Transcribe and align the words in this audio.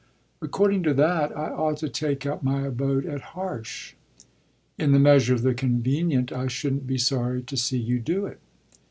"According 0.41 0.81
to 0.85 0.95
that 0.95 1.31
I 1.37 1.51
ought 1.51 1.77
to 1.77 1.87
take 1.87 2.25
up 2.25 2.41
my 2.41 2.65
abode 2.65 3.05
at 3.05 3.21
Harsh." 3.37 3.93
"In 4.79 4.93
the 4.93 4.99
measure 4.99 5.35
of 5.35 5.43
the 5.43 5.53
convenient 5.53 6.31
I 6.31 6.47
shouldn't 6.47 6.87
be 6.87 6.97
sorry 6.97 7.43
to 7.43 7.55
see 7.55 7.77
you 7.77 7.99
do 7.99 8.25
it." 8.25 8.39